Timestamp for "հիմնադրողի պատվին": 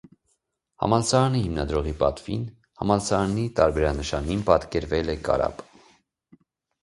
1.41-2.47